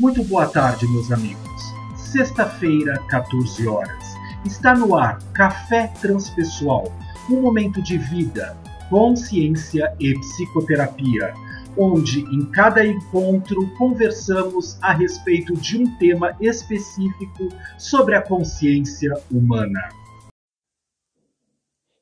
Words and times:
Muito 0.00 0.22
boa 0.22 0.46
tarde, 0.48 0.86
meus 0.86 1.10
amigos. 1.10 1.74
Sexta-feira, 1.96 3.04
14 3.08 3.66
horas. 3.66 4.14
Está 4.46 4.72
no 4.72 4.94
ar 4.94 5.18
Café 5.32 5.88
Transpessoal, 6.00 6.84
um 7.28 7.40
momento 7.40 7.82
de 7.82 7.98
vida, 7.98 8.56
consciência 8.88 9.92
e 9.98 10.14
psicoterapia, 10.14 11.34
onde 11.76 12.20
em 12.32 12.48
cada 12.52 12.86
encontro 12.86 13.68
conversamos 13.76 14.80
a 14.80 14.92
respeito 14.92 15.52
de 15.54 15.82
um 15.82 15.98
tema 15.98 16.36
específico 16.40 17.48
sobre 17.76 18.14
a 18.14 18.22
consciência 18.22 19.12
humana. 19.28 19.80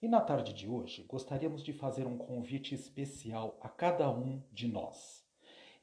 E 0.02 0.06
na 0.06 0.20
tarde 0.20 0.52
de 0.52 0.68
hoje, 0.68 1.02
gostaríamos 1.08 1.64
de 1.64 1.72
fazer 1.72 2.06
um 2.06 2.18
convite 2.18 2.74
especial 2.74 3.58
a 3.62 3.70
cada 3.70 4.10
um 4.10 4.42
de 4.52 4.68
nós 4.68 5.25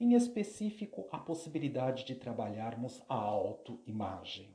em 0.03 0.15
específico 0.15 1.07
a 1.11 1.17
possibilidade 1.17 2.03
de 2.03 2.13
trabalharmos 2.13 3.01
a 3.07 3.15
autoimagem. 3.15 4.49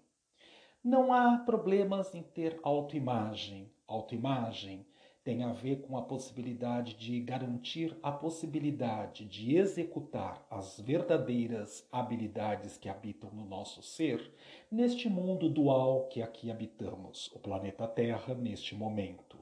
Não 0.84 1.10
há 1.10 1.38
problemas 1.38 2.14
em 2.14 2.22
ter 2.22 2.60
autoimagem. 2.62 3.72
Autoimagem 3.86 4.86
tem 5.24 5.42
a 5.42 5.52
ver 5.54 5.80
com 5.80 5.96
a 5.96 6.02
possibilidade 6.02 6.96
de 6.96 7.20
garantir 7.20 7.98
a 8.02 8.12
possibilidade 8.12 9.24
de 9.24 9.56
executar 9.56 10.46
as 10.50 10.78
verdadeiras 10.78 11.88
habilidades 11.90 12.76
que 12.76 12.88
habitam 12.90 13.30
no 13.30 13.46
nosso 13.46 13.82
ser 13.82 14.30
neste 14.70 15.08
mundo 15.08 15.48
dual 15.48 16.08
que 16.08 16.20
aqui 16.20 16.50
habitamos, 16.50 17.30
o 17.34 17.38
planeta 17.38 17.88
Terra, 17.88 18.34
neste 18.34 18.74
momento 18.74 19.37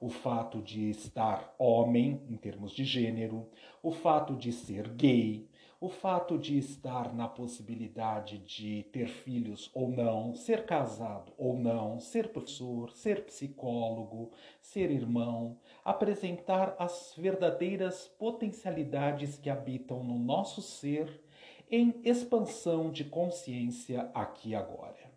o 0.00 0.08
fato 0.08 0.62
de 0.62 0.90
estar 0.90 1.54
homem, 1.58 2.22
em 2.28 2.36
termos 2.36 2.72
de 2.72 2.84
gênero, 2.84 3.48
o 3.82 3.90
fato 3.90 4.36
de 4.36 4.52
ser 4.52 4.88
gay, 4.90 5.48
o 5.80 5.88
fato 5.88 6.36
de 6.36 6.58
estar 6.58 7.14
na 7.14 7.28
possibilidade 7.28 8.38
de 8.38 8.82
ter 8.92 9.06
filhos 9.06 9.70
ou 9.72 9.88
não, 9.88 10.34
ser 10.34 10.66
casado 10.66 11.32
ou 11.38 11.56
não, 11.56 12.00
ser 12.00 12.32
professor, 12.32 12.90
ser 12.90 13.24
psicólogo, 13.26 14.32
ser 14.60 14.90
irmão, 14.90 15.56
apresentar 15.84 16.74
as 16.78 17.14
verdadeiras 17.16 18.08
potencialidades 18.18 19.38
que 19.38 19.48
habitam 19.48 20.02
no 20.02 20.18
nosso 20.18 20.60
ser 20.60 21.22
em 21.70 22.00
expansão 22.02 22.90
de 22.90 23.04
consciência 23.04 24.10
aqui 24.14 24.54
agora. 24.54 25.12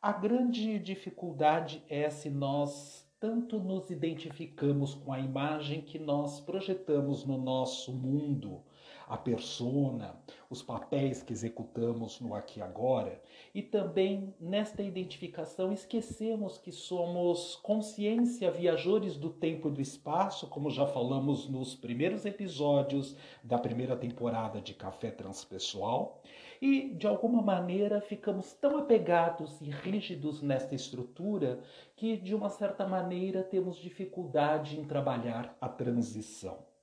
A 0.00 0.12
grande 0.12 0.78
dificuldade 0.78 1.84
é 1.88 2.08
se 2.08 2.30
nós 2.30 3.05
tanto 3.18 3.58
nos 3.58 3.90
identificamos 3.90 4.94
com 4.94 5.12
a 5.12 5.18
imagem 5.18 5.80
que 5.80 5.98
nós 5.98 6.40
projetamos 6.40 7.24
no 7.24 7.38
nosso 7.38 7.92
mundo, 7.92 8.62
a 9.06 9.16
persona, 9.16 10.16
os 10.50 10.62
papéis 10.62 11.22
que 11.22 11.32
executamos 11.32 12.20
no 12.20 12.34
aqui 12.34 12.58
e 12.58 12.62
agora, 12.62 13.22
e 13.54 13.62
também 13.62 14.34
nesta 14.40 14.82
identificação 14.82 15.72
esquecemos 15.72 16.58
que 16.58 16.72
somos 16.72 17.56
consciência, 17.62 18.50
viajores 18.50 19.16
do 19.16 19.30
tempo 19.30 19.68
e 19.68 19.72
do 19.72 19.80
espaço, 19.80 20.48
como 20.48 20.70
já 20.70 20.86
falamos 20.86 21.48
nos 21.48 21.74
primeiros 21.74 22.24
episódios 22.24 23.16
da 23.42 23.58
primeira 23.58 23.96
temporada 23.96 24.60
de 24.60 24.74
Café 24.74 25.10
Transpessoal, 25.10 26.20
e 26.60 26.94
de 26.94 27.06
alguma 27.06 27.42
maneira 27.42 28.00
ficamos 28.00 28.52
tão 28.54 28.78
apegados 28.78 29.60
e 29.60 29.70
rígidos 29.70 30.42
nesta 30.42 30.74
estrutura 30.74 31.60
que 31.94 32.16
de 32.16 32.34
uma 32.34 32.48
certa 32.48 32.86
maneira 32.86 33.42
temos 33.42 33.76
dificuldade 33.76 34.78
em 34.78 34.84
trabalhar 34.84 35.56
a 35.60 35.68
transição. 35.68 36.75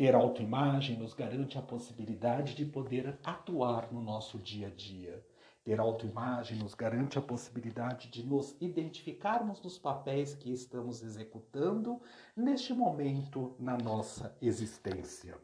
Ter 0.00 0.14
autoimagem 0.14 0.96
nos 0.96 1.12
garante 1.12 1.58
a 1.58 1.60
possibilidade 1.60 2.54
de 2.54 2.64
poder 2.64 3.18
atuar 3.22 3.92
no 3.92 4.00
nosso 4.00 4.38
dia 4.38 4.68
a 4.68 4.70
dia. 4.70 5.22
Ter 5.62 5.78
autoimagem 5.78 6.56
nos 6.56 6.72
garante 6.72 7.18
a 7.18 7.20
possibilidade 7.20 8.08
de 8.08 8.22
nos 8.22 8.56
identificarmos 8.62 9.60
nos 9.60 9.76
papéis 9.76 10.34
que 10.34 10.50
estamos 10.50 11.02
executando 11.02 12.00
neste 12.34 12.72
momento 12.72 13.54
na 13.58 13.76
nossa 13.76 14.34
existência. 14.40 15.36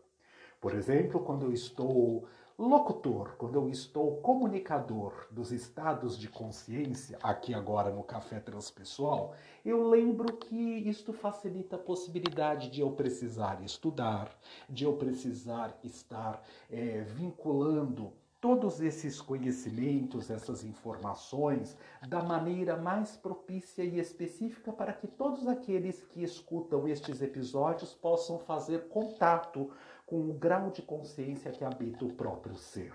Por 0.59 0.75
exemplo, 0.75 1.21
quando 1.21 1.43
eu 1.43 1.53
estou 1.53 2.27
locutor, 2.59 3.35
quando 3.37 3.57
eu 3.57 3.69
estou 3.69 4.17
comunicador 4.17 5.27
dos 5.31 5.53
estados 5.53 6.19
de 6.19 6.27
consciência, 6.29 7.19
aqui 7.23 7.53
agora 7.53 7.91
no 7.91 8.03
Café 8.03 8.41
Transpessoal, 8.41 9.35
eu 9.63 9.87
lembro 9.89 10.35
que 10.37 10.57
isto 10.89 11.13
facilita 11.13 11.77
a 11.77 11.79
possibilidade 11.79 12.71
de 12.71 12.81
eu 12.81 12.91
precisar 12.93 13.63
estudar, 13.63 14.35
de 14.71 14.85
eu 14.85 14.97
precisar 14.97 15.79
estar 15.85 16.43
é, 16.71 17.03
vinculando 17.03 18.13
todos 18.41 18.81
esses 18.81 19.21
conhecimentos, 19.21 20.31
essas 20.31 20.63
informações, 20.63 21.77
da 22.09 22.23
maneira 22.23 22.77
mais 22.77 23.17
propícia 23.17 23.83
e 23.83 23.99
específica 23.99 24.73
para 24.73 24.93
que 24.93 25.07
todos 25.07 25.49
aqueles 25.49 26.05
que 26.05 26.23
escutam 26.23 26.87
estes 26.87 27.21
episódios 27.21 27.93
possam 27.93 28.39
fazer 28.39 28.89
contato 28.89 29.71
com 30.07 30.31
o 30.31 30.33
grau 30.33 30.71
de 30.71 30.81
consciência 30.81 31.51
que 31.51 31.65
habita 31.65 32.05
o 32.05 32.13
próprio 32.13 32.55
ser. 32.55 32.95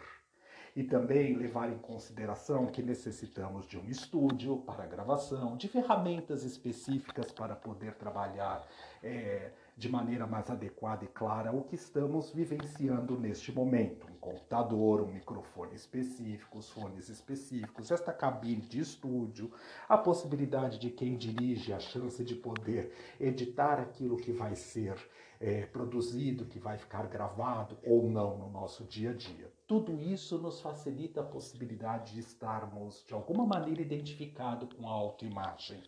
E 0.73 0.83
também 0.83 1.35
levar 1.35 1.69
em 1.69 1.77
consideração 1.77 2.67
que 2.67 2.81
necessitamos 2.81 3.67
de 3.67 3.77
um 3.77 3.83
estúdio 3.89 4.59
para 4.59 4.85
gravação, 4.85 5.57
de 5.57 5.67
ferramentas 5.67 6.45
específicas 6.45 7.29
para 7.29 7.53
poder 7.53 7.95
trabalhar 7.95 8.65
é, 9.03 9.51
de 9.77 9.89
maneira 9.89 10.27
mais 10.27 10.49
adequada 10.49 11.05
e 11.05 11.07
clara 11.07 11.51
o 11.51 11.63
que 11.63 11.75
estamos 11.75 12.31
vivenciando 12.31 13.19
neste 13.19 13.51
momento. 13.51 14.07
Um 14.07 14.17
computador, 14.19 15.01
um 15.01 15.11
microfone 15.11 15.75
específico, 15.75 16.59
os 16.59 16.69
fones 16.69 17.09
específicos, 17.09 17.91
esta 17.91 18.13
cabine 18.13 18.61
de 18.61 18.79
estúdio, 18.79 19.51
a 19.87 19.97
possibilidade 19.97 20.77
de 20.77 20.89
quem 20.89 21.15
dirige, 21.15 21.73
a 21.73 21.79
chance 21.79 22.23
de 22.23 22.35
poder 22.35 22.93
editar 23.19 23.79
aquilo 23.79 24.17
que 24.17 24.31
vai 24.31 24.55
ser 24.55 24.95
é, 25.39 25.65
produzido, 25.65 26.45
que 26.45 26.59
vai 26.59 26.77
ficar 26.77 27.07
gravado 27.07 27.77
ou 27.83 28.09
não 28.09 28.37
no 28.37 28.49
nosso 28.49 28.83
dia 28.83 29.09
a 29.09 29.13
dia. 29.13 29.51
Tudo 29.65 29.99
isso 30.01 30.37
nos 30.37 30.61
facilita 30.61 31.21
a 31.21 31.25
possibilidade 31.25 32.13
de 32.13 32.19
estarmos, 32.19 33.03
de 33.07 33.13
alguma 33.13 33.45
maneira, 33.45 33.81
identificados 33.81 34.71
com 34.73 34.87
a 34.87 34.91
autoimagem. 34.91 35.81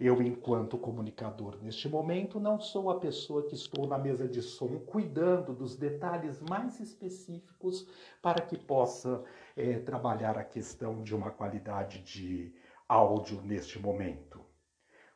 Eu, 0.00 0.22
enquanto 0.22 0.78
comunicador 0.78 1.58
neste 1.60 1.88
momento, 1.88 2.38
não 2.38 2.60
sou 2.60 2.88
a 2.88 3.00
pessoa 3.00 3.46
que 3.46 3.56
estou 3.56 3.86
na 3.86 3.98
mesa 3.98 4.28
de 4.28 4.40
som 4.40 4.78
cuidando 4.78 5.52
dos 5.52 5.74
detalhes 5.76 6.40
mais 6.40 6.78
específicos 6.78 7.84
para 8.22 8.40
que 8.40 8.56
possa 8.56 9.24
é, 9.56 9.78
trabalhar 9.80 10.38
a 10.38 10.44
questão 10.44 11.02
de 11.02 11.16
uma 11.16 11.32
qualidade 11.32 12.00
de 12.02 12.54
áudio 12.88 13.42
neste 13.42 13.80
momento. 13.80 14.47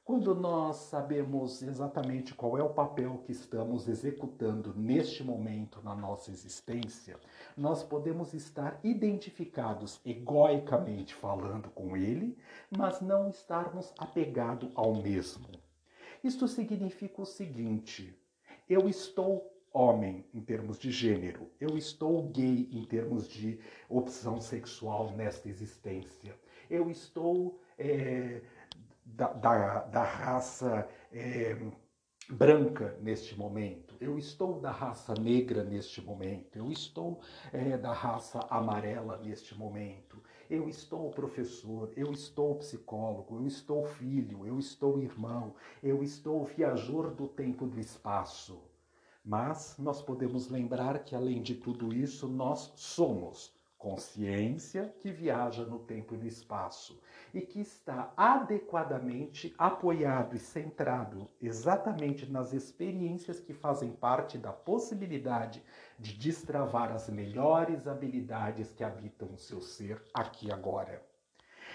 Quando 0.04 0.34
nós 0.34 0.76
sabemos 0.76 1.62
exatamente 1.62 2.34
qual 2.34 2.58
é 2.58 2.62
o 2.62 2.74
papel 2.74 3.22
que 3.24 3.30
estamos 3.30 3.86
executando 3.86 4.74
neste 4.74 5.22
momento 5.22 5.80
na 5.80 5.94
nossa 5.94 6.32
existência, 6.32 7.16
nós 7.56 7.84
podemos 7.84 8.34
estar 8.34 8.80
identificados 8.82 10.00
egoicamente 10.04 11.14
falando 11.14 11.70
com 11.70 11.96
ele, 11.96 12.36
mas 12.76 13.00
não 13.00 13.28
estarmos 13.28 13.94
apegados 13.96 14.72
ao 14.74 14.92
mesmo. 14.92 15.46
Isto 16.24 16.48
significa 16.48 17.22
o 17.22 17.26
seguinte: 17.26 18.12
eu 18.68 18.88
estou 18.88 19.52
homem 19.72 20.26
em 20.34 20.40
termos 20.40 20.80
de 20.80 20.90
gênero, 20.90 21.48
eu 21.60 21.78
estou 21.78 22.28
gay 22.28 22.68
em 22.72 22.84
termos 22.84 23.28
de 23.28 23.60
opção 23.88 24.40
sexual 24.40 25.12
nesta 25.12 25.48
existência, 25.48 26.34
eu 26.68 26.90
estou. 26.90 27.60
É, 27.78 28.42
da, 29.14 29.28
da, 29.28 29.78
da 29.84 30.02
raça 30.02 30.88
é, 31.12 31.56
branca 32.28 32.96
neste 33.00 33.36
momento, 33.36 33.94
eu 34.00 34.18
estou 34.18 34.58
da 34.60 34.70
raça 34.70 35.14
negra 35.14 35.62
neste 35.62 36.00
momento, 36.00 36.56
eu 36.56 36.70
estou 36.70 37.20
é, 37.52 37.76
da 37.76 37.92
raça 37.92 38.40
amarela 38.48 39.18
neste 39.18 39.56
momento, 39.56 40.22
eu 40.48 40.68
estou 40.68 41.10
professor, 41.10 41.92
eu 41.96 42.10
estou 42.12 42.56
psicólogo, 42.56 43.36
eu 43.36 43.46
estou 43.46 43.84
filho, 43.84 44.46
eu 44.46 44.58
estou 44.58 44.98
irmão, 44.98 45.54
eu 45.82 46.02
estou 46.02 46.44
viajor 46.44 47.14
do 47.14 47.28
tempo 47.28 47.66
e 47.66 47.70
do 47.70 47.80
espaço. 47.80 48.62
Mas 49.24 49.76
nós 49.78 50.02
podemos 50.02 50.48
lembrar 50.48 51.04
que, 51.04 51.14
além 51.14 51.40
de 51.40 51.54
tudo 51.54 51.94
isso, 51.94 52.26
nós 52.26 52.72
somos 52.74 53.54
consciência 53.82 54.94
que 55.00 55.10
viaja 55.10 55.64
no 55.64 55.80
tempo 55.80 56.14
e 56.14 56.16
no 56.16 56.24
espaço 56.24 57.02
e 57.34 57.40
que 57.40 57.60
está 57.60 58.12
adequadamente 58.16 59.52
apoiado 59.58 60.36
e 60.36 60.38
centrado 60.38 61.28
exatamente 61.40 62.30
nas 62.30 62.52
experiências 62.52 63.40
que 63.40 63.52
fazem 63.52 63.90
parte 63.90 64.38
da 64.38 64.52
possibilidade 64.52 65.60
de 65.98 66.12
destravar 66.12 66.92
as 66.92 67.08
melhores 67.08 67.88
habilidades 67.88 68.70
que 68.70 68.84
habitam 68.84 69.32
o 69.32 69.36
seu 69.36 69.60
ser 69.60 70.00
aqui 70.14 70.52
agora. 70.52 71.02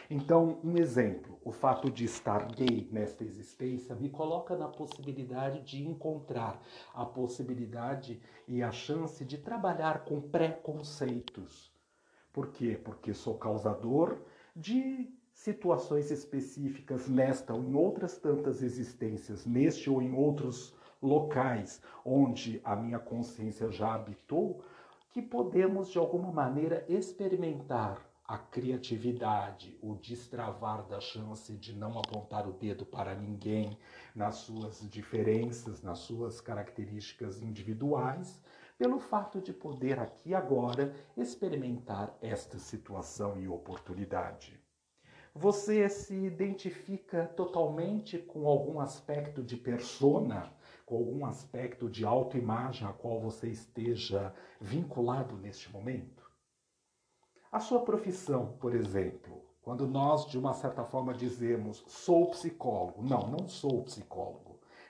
Então, 0.10 0.62
um 0.64 0.78
exemplo, 0.78 1.38
o 1.44 1.52
fato 1.52 1.92
de 1.92 2.06
estar 2.06 2.48
gay 2.54 2.88
nesta 2.90 3.26
existência 3.26 3.94
me 3.96 4.10
coloca 4.10 4.56
na 4.56 4.70
possibilidade 4.70 5.62
de 5.62 5.86
encontrar 5.86 6.62
a 6.94 7.06
possibilidade 7.06 8.22
e 8.48 8.64
a 8.64 8.72
chance 8.72 9.26
de 9.26 9.38
trabalhar 9.38 10.06
com 10.06 10.22
preconceitos. 10.22 11.76
Por 12.38 12.50
quê? 12.50 12.80
Porque 12.84 13.16
sou 13.16 13.34
causador 13.34 14.16
de 14.56 15.12
situações 15.34 16.12
específicas 16.12 17.08
nesta 17.10 17.52
ou 17.52 17.64
em 17.64 17.74
outras 17.74 18.20
tantas 18.20 18.62
existências, 18.62 19.44
neste 19.44 19.90
ou 19.90 20.04
em 20.04 20.14
outros 20.14 20.72
locais 21.02 21.82
onde 22.06 22.62
a 22.64 22.76
minha 22.76 23.00
consciência 23.00 23.72
já 23.72 23.96
habitou, 23.96 24.64
que 25.10 25.20
podemos 25.20 25.90
de 25.90 25.98
alguma 25.98 26.32
maneira 26.32 26.86
experimentar 26.88 28.08
a 28.28 28.38
criatividade, 28.38 29.76
o 29.82 29.96
destravar 29.96 30.86
da 30.86 31.00
chance 31.00 31.52
de 31.58 31.74
não 31.74 31.98
apontar 31.98 32.48
o 32.48 32.54
dedo 32.54 32.86
para 32.86 33.16
ninguém 33.16 33.80
nas 34.14 34.36
suas 34.36 34.88
diferenças, 34.92 35.82
nas 35.82 35.98
suas 36.00 36.40
características 36.40 37.42
individuais, 37.42 38.40
pelo 38.78 39.00
fato 39.00 39.42
de 39.42 39.52
poder 39.52 40.00
aqui 40.00 40.36
agora 40.36 40.94
experimentar 41.16 42.16
esta 42.22 42.60
situação 42.60 43.40
e 43.40 43.48
oportunidade. 43.48 44.62
Você 45.34 45.88
se 45.90 46.16
identifica 46.16 47.28
totalmente 47.36 48.18
com 48.18 48.48
algum 48.48 48.80
aspecto 48.80 49.44
de 49.44 49.56
persona, 49.56 50.52
com 50.86 50.96
algum 50.96 51.26
aspecto 51.26 51.90
de 51.90 52.06
autoimagem 52.06 52.88
a 52.88 52.94
qual 52.94 53.20
você 53.20 53.48
esteja 53.50 54.34
vinculado 54.60 55.36
neste 55.38 55.72
momento? 55.72 56.26
A 57.52 57.60
sua 57.60 57.82
profissão, 57.82 58.58
por 58.60 58.74
exemplo, 58.74 59.44
quando 59.62 59.86
nós 59.86 60.26
de 60.26 60.38
uma 60.38 60.54
certa 60.54 60.84
forma 60.86 61.14
dizemos 61.14 61.84
sou 61.88 62.32
psicólogo, 62.32 63.04
não, 63.04 63.28
não 63.28 63.48
sou 63.48 63.84
psicólogo. 63.84 64.47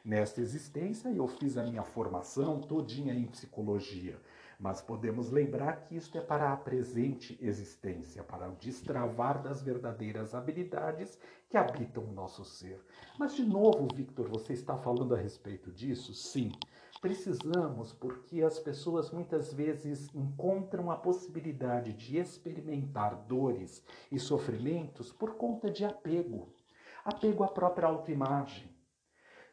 Nesta 0.07 0.39
existência 0.39 1.09
eu 1.09 1.27
fiz 1.27 1.57
a 1.57 1.63
minha 1.63 1.83
formação 1.83 2.61
todinha 2.61 3.13
em 3.13 3.25
psicologia, 3.25 4.17
mas 4.57 4.81
podemos 4.81 5.31
lembrar 5.31 5.81
que 5.81 5.97
isto 5.97 6.17
é 6.17 6.21
para 6.21 6.53
a 6.53 6.55
presente 6.55 7.37
existência, 7.41 8.23
para 8.23 8.49
o 8.49 8.55
destravar 8.55 9.43
das 9.43 9.61
verdadeiras 9.61 10.33
habilidades 10.33 11.19
que 11.49 11.57
habitam 11.57 12.05
o 12.05 12.13
nosso 12.13 12.45
ser. 12.45 12.81
Mas 13.19 13.35
de 13.35 13.43
novo, 13.43 13.85
Victor, 13.93 14.29
você 14.29 14.53
está 14.53 14.77
falando 14.77 15.13
a 15.13 15.17
respeito 15.17 15.73
disso? 15.73 16.13
Sim. 16.13 16.53
Precisamos, 17.01 17.91
porque 17.91 18.41
as 18.41 18.57
pessoas 18.59 19.11
muitas 19.11 19.51
vezes 19.51 20.07
encontram 20.15 20.89
a 20.89 20.95
possibilidade 20.95 21.91
de 21.91 22.17
experimentar 22.17 23.25
dores 23.27 23.83
e 24.09 24.17
sofrimentos 24.17 25.11
por 25.11 25.35
conta 25.35 25.69
de 25.69 25.83
apego 25.83 26.47
apego 27.03 27.43
à 27.43 27.47
própria 27.47 27.87
autoimagem. 27.87 28.76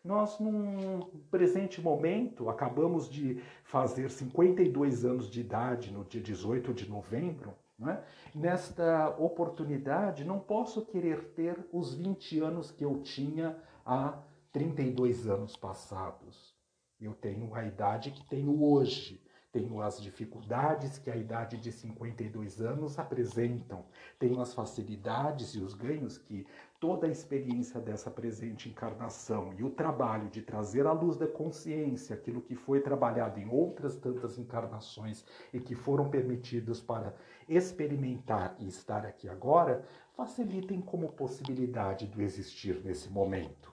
Nós, 0.05 0.39
num 0.39 1.01
presente 1.31 1.81
momento, 1.81 2.51
acabamos 2.51 3.09
de 3.09 3.43
fazer 3.63 4.11
52 4.11 5.03
anos 5.03 5.31
de 5.31 5.41
idade 5.41 5.91
no 5.91 6.05
dia 6.05 6.21
18 6.21 6.75
de 6.75 6.91
novembro. 6.91 7.55
É? 7.89 7.99
Nesta 8.35 9.09
oportunidade, 9.19 10.25
não 10.25 10.39
posso 10.39 10.85
querer 10.85 11.33
ter 11.35 11.59
os 11.73 11.95
20 11.95 12.39
anos 12.41 12.71
que 12.71 12.85
eu 12.85 13.01
tinha 13.01 13.57
há 13.85 14.23
32 14.53 15.27
anos 15.27 15.57
passados. 15.57 16.55
Eu 17.01 17.15
tenho 17.15 17.53
a 17.55 17.65
idade 17.65 18.13
que 18.13 18.25
tenho 18.27 18.63
hoje, 18.63 19.21
tenho 19.51 19.81
as 19.81 20.01
dificuldades 20.01 20.99
que 20.99 21.11
a 21.11 21.17
idade 21.17 21.57
de 21.57 21.73
52 21.73 22.61
anos 22.61 22.99
apresentam, 22.99 23.85
tenho 24.19 24.41
as 24.41 24.53
facilidades 24.53 25.55
e 25.55 25.61
os 25.61 25.75
ganhos 25.75 26.19
que 26.19 26.47
toda 26.85 27.07
a 27.07 27.11
experiência 27.11 27.81
dessa 27.81 28.11
presente 28.11 28.69
encarnação 28.69 29.55
e 29.57 29.65
o 29.65 29.71
trabalho 29.71 30.29
de 30.29 30.43
trazer 30.43 30.87
à 30.87 30.93
luz 30.93 31.17
da 31.17 31.27
consciência 31.27 32.15
aquilo 32.15 32.43
que 32.43 32.55
foi 32.55 32.79
trabalhado 32.79 33.41
em 33.41 33.49
outras 33.49 33.97
tantas 33.97 34.37
encarnações 34.39 35.25
e 35.51 35.59
que 35.59 35.75
foram 35.75 36.11
permitidos 36.11 36.83
para 36.83 37.15
experimentar 37.49 38.55
e 38.59 38.69
estar 38.69 39.07
aqui 39.07 39.31
agora, 39.31 39.83
facilitem 40.15 40.83
como 40.83 41.11
possibilidade 41.13 42.07
do 42.07 42.21
existir 42.21 42.85
nesse 42.85 43.09
momento. 43.09 43.73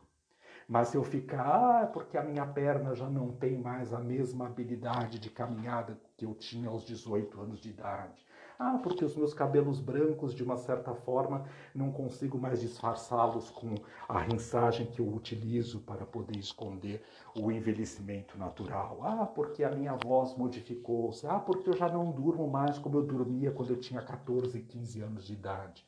Mas 0.66 0.88
se 0.88 0.96
eu 0.96 1.04
ficar, 1.04 1.84
ah, 1.84 1.88
porque 1.88 2.18
a 2.18 2.24
minha 2.24 2.46
perna 2.46 2.96
já 2.96 3.10
não 3.10 3.34
tem 3.34 3.58
mais 3.58 3.94
a 3.94 4.00
mesma 4.00 4.46
habilidade 4.46 5.20
de 5.20 5.30
caminhada 5.30 6.00
que 6.16 6.26
eu 6.26 6.34
tinha 6.34 6.70
aos 6.70 6.86
18 6.86 7.42
anos 7.42 7.60
de 7.60 7.72
idade. 7.72 8.26
Ah, 8.64 8.78
porque 8.78 9.04
os 9.04 9.16
meus 9.16 9.34
cabelos 9.34 9.80
brancos, 9.80 10.36
de 10.36 10.44
uma 10.44 10.56
certa 10.56 10.94
forma, 10.94 11.46
não 11.74 11.92
consigo 11.92 12.38
mais 12.38 12.62
disfarçá-los 12.62 13.50
com 13.50 13.82
a 14.08 14.20
rinsagem 14.22 14.86
que 14.86 15.02
eu 15.02 15.12
utilizo 15.12 15.82
para 15.82 16.06
poder 16.06 16.36
esconder 16.38 17.04
o 17.34 17.52
envelhecimento 17.52 18.38
natural. 18.38 19.00
Ah, 19.02 19.26
porque 19.26 19.64
a 19.64 19.72
minha 19.72 19.96
voz 19.96 20.36
modificou-se. 20.36 21.26
Ah, 21.26 21.40
porque 21.40 21.70
eu 21.70 21.76
já 21.76 21.90
não 21.90 22.12
durmo 22.12 22.48
mais 22.48 22.78
como 22.78 22.98
eu 22.98 23.04
dormia 23.04 23.52
quando 23.52 23.72
eu 23.72 23.80
tinha 23.80 24.02
14, 24.04 24.62
15 24.62 25.02
anos 25.02 25.26
de 25.26 25.34
idade. 25.34 25.84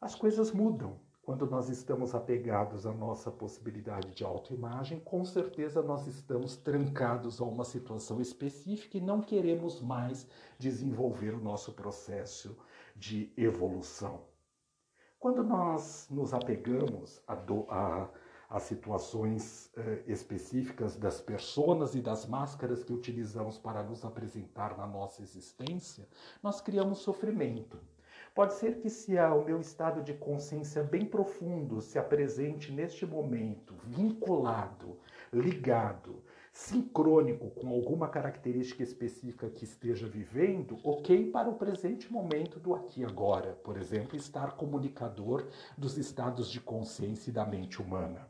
As 0.00 0.14
coisas 0.14 0.52
mudam. 0.52 1.00
Quando 1.24 1.46
nós 1.46 1.70
estamos 1.70 2.14
apegados 2.14 2.86
à 2.86 2.92
nossa 2.92 3.30
possibilidade 3.30 4.10
de 4.10 4.22
autoimagem, 4.22 5.00
com 5.00 5.24
certeza 5.24 5.80
nós 5.80 6.06
estamos 6.06 6.54
trancados 6.54 7.40
a 7.40 7.44
uma 7.44 7.64
situação 7.64 8.20
específica 8.20 8.98
e 8.98 9.00
não 9.00 9.22
queremos 9.22 9.80
mais 9.80 10.26
desenvolver 10.58 11.32
o 11.34 11.40
nosso 11.40 11.72
processo 11.72 12.54
de 12.94 13.32
evolução. 13.38 14.20
Quando 15.18 15.42
nós 15.42 16.06
nos 16.10 16.34
apegamos 16.34 17.22
a, 17.26 17.34
do, 17.34 17.64
a, 17.70 18.10
a 18.50 18.60
situações 18.60 19.70
eh, 19.78 20.04
específicas 20.06 20.94
das 20.94 21.22
personas 21.22 21.94
e 21.94 22.02
das 22.02 22.26
máscaras 22.26 22.84
que 22.84 22.92
utilizamos 22.92 23.56
para 23.56 23.82
nos 23.82 24.04
apresentar 24.04 24.76
na 24.76 24.86
nossa 24.86 25.22
existência, 25.22 26.06
nós 26.42 26.60
criamos 26.60 26.98
sofrimento. 26.98 27.78
Pode 28.34 28.54
ser 28.54 28.80
que 28.80 28.90
se 28.90 29.16
o 29.16 29.44
meu 29.44 29.60
estado 29.60 30.02
de 30.02 30.12
consciência 30.12 30.82
bem 30.82 31.06
profundo 31.06 31.80
se 31.80 32.00
apresente 32.00 32.72
neste 32.72 33.06
momento, 33.06 33.76
vinculado, 33.84 34.98
ligado, 35.32 36.20
sincrônico 36.52 37.48
com 37.50 37.68
alguma 37.68 38.08
característica 38.08 38.82
específica 38.82 39.48
que 39.48 39.62
esteja 39.62 40.08
vivendo, 40.08 40.80
ok 40.82 41.30
para 41.30 41.48
o 41.48 41.54
presente 41.54 42.12
momento 42.12 42.58
do 42.58 42.74
aqui 42.74 43.02
e 43.02 43.04
agora. 43.04 43.52
Por 43.62 43.76
exemplo, 43.76 44.16
estar 44.16 44.56
comunicador 44.56 45.46
dos 45.78 45.96
estados 45.96 46.50
de 46.50 46.60
consciência 46.60 47.30
e 47.30 47.32
da 47.32 47.46
mente 47.46 47.80
humana. 47.80 48.28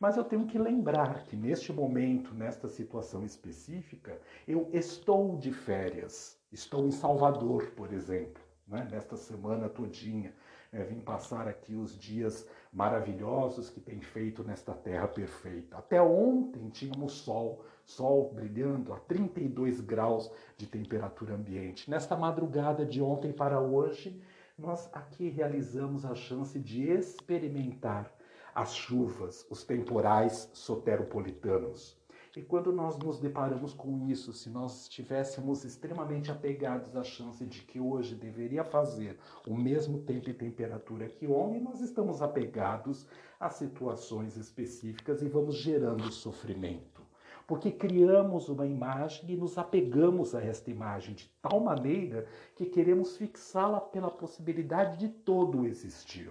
Mas 0.00 0.16
eu 0.16 0.24
tenho 0.24 0.46
que 0.46 0.58
lembrar 0.58 1.24
que 1.24 1.36
neste 1.36 1.72
momento, 1.72 2.34
nesta 2.34 2.66
situação 2.68 3.24
específica, 3.24 4.20
eu 4.46 4.68
estou 4.72 5.36
de 5.36 5.52
férias. 5.52 6.36
Estou 6.50 6.84
em 6.88 6.90
Salvador, 6.90 7.70
por 7.76 7.92
exemplo 7.92 8.45
né, 8.66 8.86
nesta 8.90 9.16
semana 9.16 9.68
todinha. 9.68 10.34
É, 10.72 10.82
vim 10.82 11.00
passar 11.00 11.46
aqui 11.46 11.74
os 11.74 11.96
dias 11.96 12.46
maravilhosos 12.72 13.70
que 13.70 13.80
tem 13.80 14.00
feito 14.00 14.42
nesta 14.42 14.74
terra 14.74 15.06
perfeita. 15.06 15.78
Até 15.78 16.02
ontem 16.02 16.68
tínhamos 16.68 17.12
sol, 17.12 17.64
sol 17.84 18.32
brilhando 18.34 18.92
a 18.92 18.98
32 18.98 19.80
graus 19.80 20.30
de 20.56 20.66
temperatura 20.66 21.34
ambiente. 21.34 21.88
Nesta 21.88 22.16
madrugada 22.16 22.84
de 22.84 23.00
ontem 23.00 23.32
para 23.32 23.60
hoje, 23.60 24.20
nós 24.58 24.88
aqui 24.92 25.28
realizamos 25.28 26.04
a 26.04 26.14
chance 26.14 26.58
de 26.58 26.90
experimentar 26.90 28.12
as 28.54 28.74
chuvas, 28.74 29.46
os 29.50 29.64
temporais 29.64 30.50
soteropolitanos. 30.52 31.96
E 32.36 32.42
quando 32.42 32.70
nós 32.70 32.98
nos 32.98 33.18
deparamos 33.18 33.72
com 33.72 33.98
isso, 34.10 34.30
se 34.30 34.50
nós 34.50 34.82
estivéssemos 34.82 35.64
extremamente 35.64 36.30
apegados 36.30 36.94
à 36.94 37.02
chance 37.02 37.42
de 37.46 37.62
que 37.62 37.80
hoje 37.80 38.14
deveria 38.14 38.62
fazer 38.62 39.18
o 39.46 39.56
mesmo 39.56 40.00
tempo 40.00 40.28
e 40.28 40.34
temperatura 40.34 41.08
que 41.08 41.26
ontem, 41.26 41.62
nós 41.62 41.80
estamos 41.80 42.20
apegados 42.20 43.06
a 43.40 43.48
situações 43.48 44.36
específicas 44.36 45.22
e 45.22 45.28
vamos 45.28 45.56
gerando 45.56 46.12
sofrimento. 46.12 47.00
Porque 47.46 47.72
criamos 47.72 48.50
uma 48.50 48.66
imagem 48.66 49.30
e 49.30 49.34
nos 49.34 49.56
apegamos 49.56 50.34
a 50.34 50.44
esta 50.44 50.70
imagem 50.70 51.14
de 51.14 51.30
tal 51.40 51.60
maneira 51.60 52.26
que 52.54 52.66
queremos 52.66 53.16
fixá-la 53.16 53.80
pela 53.80 54.10
possibilidade 54.10 54.98
de 54.98 55.08
todo 55.08 55.64
existir. 55.64 56.30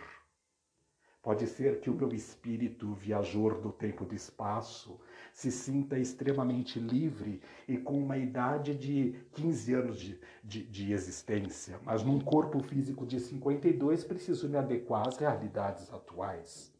Pode 1.25 1.47
ser 1.47 1.79
que 1.79 1.89
o 1.89 1.95
meu 1.95 2.13
espírito 2.13 2.93
viajor 2.93 3.59
do 3.59 3.71
tempo 3.71 4.03
e 4.03 4.05
do 4.05 4.13
espaço 4.13 4.99
se 5.33 5.51
sinta 5.51 5.97
extremamente 5.97 6.77
livre 6.77 7.41
e 7.67 7.77
com 7.77 7.97
uma 7.97 8.15
idade 8.15 8.75
de 8.75 9.15
15 9.31 9.73
anos 9.73 9.99
de, 9.99 10.19
de, 10.43 10.63
de 10.63 10.93
existência, 10.93 11.79
mas 11.83 12.03
num 12.03 12.19
corpo 12.19 12.61
físico 12.61 13.07
de 13.07 13.19
52 13.19 14.03
preciso 14.03 14.47
me 14.47 14.55
adequar 14.55 15.07
às 15.07 15.17
realidades 15.17 15.91
atuais. 15.91 16.71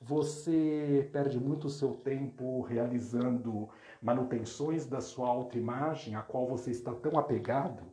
Você 0.00 1.08
perde 1.12 1.38
muito 1.38 1.70
seu 1.70 1.94
tempo 1.94 2.62
realizando 2.62 3.68
manutenções 4.02 4.84
da 4.84 5.00
sua 5.00 5.28
autoimagem, 5.28 6.16
a 6.16 6.22
qual 6.22 6.48
você 6.48 6.72
está 6.72 6.92
tão 6.92 7.16
apegado, 7.16 7.84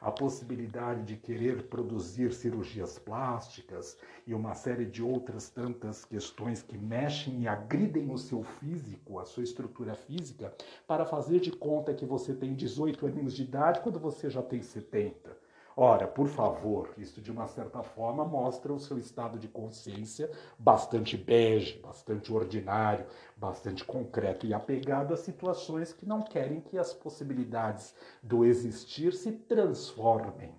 a 0.00 0.10
possibilidade 0.10 1.02
de 1.04 1.16
querer 1.16 1.64
produzir 1.64 2.32
cirurgias 2.32 2.98
plásticas 2.98 3.98
e 4.26 4.32
uma 4.32 4.54
série 4.54 4.86
de 4.86 5.02
outras 5.02 5.50
tantas 5.50 6.04
questões 6.04 6.62
que 6.62 6.78
mexem 6.78 7.42
e 7.42 7.48
agridem 7.48 8.10
o 8.10 8.16
seu 8.16 8.42
físico, 8.42 9.18
a 9.18 9.24
sua 9.24 9.42
estrutura 9.42 9.94
física, 9.94 10.54
para 10.86 11.04
fazer 11.04 11.40
de 11.40 11.50
conta 11.50 11.92
que 11.92 12.06
você 12.06 12.32
tem 12.32 12.54
18 12.54 13.06
anos 13.06 13.34
de 13.34 13.42
idade 13.42 13.80
quando 13.80 13.98
você 13.98 14.30
já 14.30 14.42
tem 14.42 14.62
70. 14.62 15.49
Ora, 15.82 16.06
por 16.06 16.28
favor, 16.28 16.92
isso 16.98 17.22
de 17.22 17.32
uma 17.32 17.46
certa 17.46 17.82
forma 17.82 18.22
mostra 18.22 18.70
o 18.70 18.78
seu 18.78 18.98
estado 18.98 19.38
de 19.38 19.48
consciência 19.48 20.30
bastante 20.58 21.16
bege, 21.16 21.78
bastante 21.78 22.30
ordinário, 22.30 23.06
bastante 23.34 23.82
concreto 23.82 24.44
e 24.44 24.52
apegado 24.52 25.14
a 25.14 25.16
situações 25.16 25.90
que 25.90 26.04
não 26.04 26.20
querem 26.20 26.60
que 26.60 26.76
as 26.76 26.92
possibilidades 26.92 27.94
do 28.22 28.44
existir 28.44 29.14
se 29.14 29.32
transformem. 29.32 30.54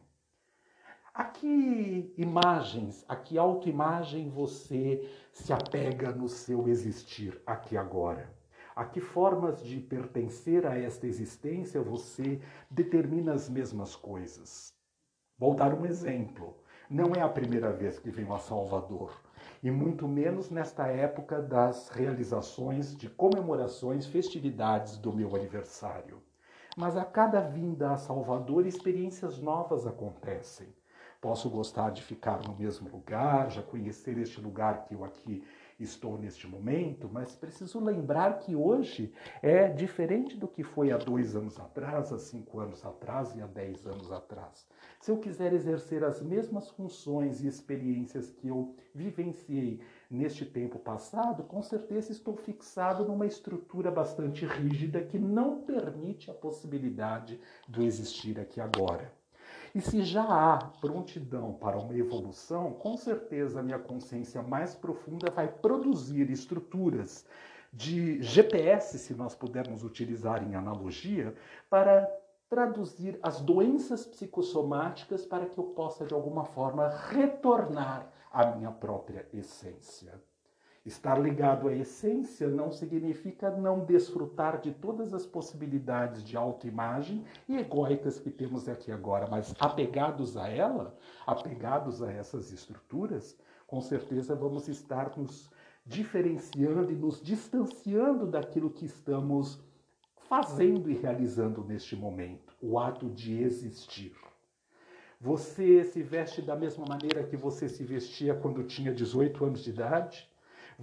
A 1.14 1.26
que 1.26 2.12
imagens, 2.18 3.06
a 3.08 3.16
que 3.16 3.38
autoimagem 3.38 4.28
você 4.28 5.08
se 5.32 5.54
apega 5.54 6.12
no 6.12 6.28
seu 6.28 6.68
existir 6.68 7.40
aqui 7.46 7.78
agora? 7.78 8.34
A 8.76 8.86
que 8.86 9.00
formas 9.00 9.62
de 9.62 9.80
pertencer 9.82 10.66
a 10.66 10.76
esta 10.76 11.06
existência 11.06 11.80
você 11.80 12.42
determina 12.72 13.34
as 13.34 13.48
mesmas 13.48 13.96
coisas? 13.96 14.81
Vou 15.42 15.56
dar 15.56 15.74
um 15.74 15.88
exemplo. 15.88 16.56
Não 16.88 17.16
é 17.16 17.22
a 17.22 17.28
primeira 17.28 17.74
vez 17.74 17.98
que 17.98 18.12
venho 18.12 18.32
a 18.32 18.38
Salvador, 18.38 19.12
e 19.64 19.72
muito 19.72 20.08
menos 20.08 20.52
nesta 20.52 20.86
época 20.86 21.42
das 21.42 21.90
realizações 21.90 22.96
de 22.96 23.10
comemorações, 23.10 24.06
festividades 24.06 25.00
do 25.00 25.12
meu 25.12 25.36
aniversário. 25.36 26.22
Mas 26.78 26.96
a 26.96 27.04
cada 27.04 27.42
vinda 27.42 27.90
a 27.90 27.98
Salvador, 27.98 28.68
experiências 28.68 29.40
novas 29.40 29.88
acontecem. 29.88 30.68
Posso 31.20 31.50
gostar 31.50 31.90
de 31.90 32.04
ficar 32.04 32.44
no 32.48 32.56
mesmo 32.56 32.88
lugar, 32.88 33.50
já 33.50 33.64
conhecer 33.64 34.20
este 34.20 34.40
lugar 34.40 34.86
que 34.86 34.94
eu 34.94 35.04
aqui 35.04 35.44
estou 35.84 36.18
neste 36.18 36.48
momento, 36.48 37.10
mas 37.12 37.36
preciso 37.36 37.80
lembrar 37.80 38.40
que 38.40 38.56
hoje 38.56 39.14
é 39.42 39.68
diferente 39.68 40.38
do 40.38 40.48
que 40.48 40.64
foi 40.64 40.92
há 40.92 40.98
dois 40.98 41.36
anos 41.36 41.60
atrás, 41.60 42.12
há 42.12 42.20
cinco 42.20 42.60
anos 42.60 42.86
atrás 42.86 43.36
e 43.36 43.42
há 43.42 43.48
dez 43.48 43.86
anos 43.86 44.12
atrás. 44.12 44.68
Se 45.00 45.12
eu 45.12 45.18
quiser 45.18 45.54
exercer 45.54 46.04
as 46.04 46.22
mesmas 46.22 46.70
funções 46.70 47.42
e 47.42 47.48
experiências 47.48 48.30
que 48.30 48.48
eu 48.48 48.76
vivenciei 48.94 49.82
neste 50.10 50.46
tempo 50.46 50.78
passado, 50.78 51.44
com 51.44 51.62
certeza 51.62 52.12
estou 52.12 52.36
fixado 52.36 53.06
numa 53.06 53.26
estrutura 53.26 53.90
bastante 53.90 54.46
rígida 54.46 55.02
que 55.02 55.18
não 55.18 55.62
permite 55.62 56.30
a 56.30 56.34
possibilidade 56.34 57.40
do 57.68 57.82
existir 57.82 58.40
aqui 58.40 58.60
agora. 58.60 59.21
E 59.74 59.80
se 59.80 60.04
já 60.04 60.24
há 60.24 60.58
prontidão 60.82 61.54
para 61.54 61.78
uma 61.78 61.96
evolução, 61.96 62.74
com 62.74 62.98
certeza 62.98 63.62
a 63.62 63.64
minha 63.64 63.80
consciência 63.80 64.42
mais 64.42 64.76
profunda 64.76 65.32
vai 65.32 65.48
produzir 65.48 66.30
estruturas 66.30 67.26
de 67.72 68.22
GPS, 68.22 69.00
se 69.00 69.14
nós 69.14 69.34
pudermos 69.34 69.84
utilizar 69.84 70.44
em 70.44 70.56
analogia, 70.56 71.34
para 71.70 72.06
traduzir 72.50 73.18
as 73.24 73.40
doenças 73.40 74.06
psicossomáticas 74.06 75.26
para 75.26 75.46
que 75.46 75.58
eu 75.58 75.64
possa, 75.64 76.06
de 76.06 76.14
alguma 76.14 76.44
forma, 76.44 76.90
retornar 77.10 78.12
à 78.30 78.46
minha 78.48 78.72
própria 78.72 79.26
essência. 79.34 80.22
Estar 80.84 81.20
ligado 81.20 81.68
à 81.68 81.76
essência 81.76 82.48
não 82.48 82.72
significa 82.72 83.52
não 83.52 83.86
desfrutar 83.86 84.60
de 84.60 84.72
todas 84.72 85.14
as 85.14 85.28
possibilidades 85.28 86.24
de 86.24 86.36
autoimagem 86.36 87.24
e 87.48 87.56
egóicas 87.56 88.20
que 88.20 88.32
temos 88.32 88.68
aqui 88.68 88.92
agora, 88.92 89.28
mas 89.30 89.54
apegados 89.60 90.36
a 90.36 90.50
ela, 90.50 90.98
apegados 91.28 92.02
a 92.02 92.12
essas 92.12 92.52
estruturas, 92.52 93.38
com 93.68 93.80
certeza 93.80 94.36
vamos 94.36 94.68
estar 94.68 95.16
nos 95.16 95.52
diferenciando 95.86 96.92
e 96.92 96.96
nos 96.96 97.22
distanciando 97.22 98.26
daquilo 98.26 98.72
que 98.72 98.86
estamos 98.86 99.60
fazendo 100.28 100.90
e 100.90 100.96
realizando 100.96 101.64
neste 101.64 101.96
momento, 101.96 102.56
o 102.60 102.80
ato 102.80 103.08
de 103.08 103.40
existir. 103.44 104.16
Você 105.20 105.84
se 105.84 106.02
veste 106.02 106.42
da 106.42 106.56
mesma 106.56 106.86
maneira 106.88 107.24
que 107.24 107.38
você 107.38 107.70
se 107.70 107.84
vestia 107.84 108.34
quando 108.34 108.64
tinha 108.64 108.92
18 108.92 109.46
anos 109.46 109.64
de 109.64 109.70
idade? 109.70 110.31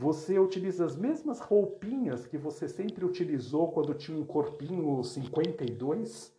Você 0.00 0.38
utiliza 0.38 0.84
as 0.84 0.94
mesmas 0.94 1.40
roupinhas 1.40 2.24
que 2.24 2.38
você 2.38 2.68
sempre 2.68 3.04
utilizou 3.04 3.72
quando 3.72 3.92
tinha 3.94 4.16
um 4.16 4.24
corpinho 4.24 5.02
52, 5.02 6.32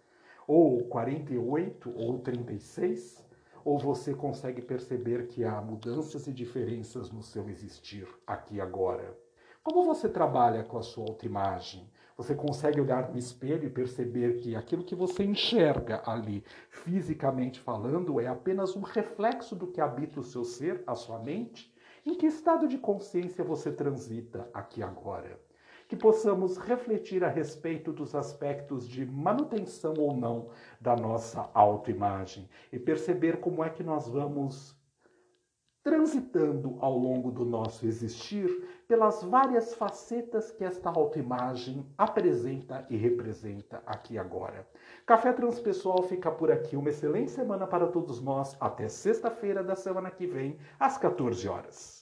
ou 0.47 0.85
48, 0.85 1.93
ou 1.93 2.19
36? 2.19 3.21
Ou 3.65 3.77
você 3.77 4.13
consegue 4.13 4.61
perceber 4.61 5.27
que 5.27 5.43
há 5.43 5.59
mudanças 5.59 6.25
e 6.25 6.31
diferenças 6.31 7.11
no 7.11 7.21
seu 7.21 7.49
existir 7.49 8.07
aqui 8.25 8.55
e 8.55 8.61
agora? 8.61 9.13
Como 9.61 9.83
você 9.83 10.07
trabalha 10.07 10.63
com 10.63 10.77
a 10.77 10.81
sua 10.81 11.03
autoimagem? 11.03 11.91
Você 12.15 12.33
consegue 12.33 12.79
olhar 12.79 13.11
no 13.11 13.17
espelho 13.17 13.65
e 13.65 13.69
perceber 13.69 14.37
que 14.37 14.55
aquilo 14.55 14.85
que 14.85 14.95
você 14.95 15.25
enxerga 15.25 16.01
ali, 16.05 16.45
fisicamente 16.69 17.59
falando, 17.59 18.21
é 18.21 18.27
apenas 18.27 18.73
um 18.73 18.81
reflexo 18.81 19.53
do 19.53 19.67
que 19.67 19.81
habita 19.81 20.21
o 20.21 20.23
seu 20.23 20.45
ser, 20.45 20.81
a 20.87 20.95
sua 20.95 21.19
mente? 21.19 21.68
Em 22.05 22.15
que 22.15 22.25
estado 22.25 22.67
de 22.67 22.77
consciência 22.77 23.43
você 23.43 23.71
transita 23.71 24.49
aqui 24.53 24.81
agora? 24.81 25.39
Que 25.87 25.95
possamos 25.95 26.57
refletir 26.57 27.23
a 27.23 27.29
respeito 27.29 27.91
dos 27.91 28.15
aspectos 28.15 28.87
de 28.87 29.05
manutenção 29.05 29.95
ou 29.97 30.15
não 30.15 30.49
da 30.79 30.95
nossa 30.95 31.49
autoimagem 31.53 32.47
e 32.71 32.79
perceber 32.79 33.39
como 33.39 33.63
é 33.63 33.69
que 33.69 33.83
nós 33.83 34.07
vamos 34.07 34.78
transitando 35.89 36.77
ao 36.81 36.95
longo 36.95 37.31
do 37.31 37.43
nosso 37.43 37.87
existir 37.87 38.47
pelas 38.87 39.23
várias 39.23 39.73
facetas 39.73 40.51
que 40.51 40.63
esta 40.63 40.87
autoimagem 40.87 41.83
apresenta 41.97 42.85
e 42.91 42.95
representa 42.95 43.81
aqui 43.87 44.15
agora. 44.15 44.67
Café 45.03 45.33
Transpessoal 45.33 46.03
fica 46.03 46.29
por 46.29 46.51
aqui. 46.51 46.75
Uma 46.75 46.89
excelente 46.89 47.31
semana 47.31 47.65
para 47.65 47.87
todos 47.87 48.21
nós. 48.21 48.55
Até 48.61 48.87
sexta-feira 48.87 49.63
da 49.63 49.75
semana 49.75 50.11
que 50.11 50.27
vem, 50.27 50.59
às 50.79 50.95
14 50.99 51.47
horas. 51.47 51.97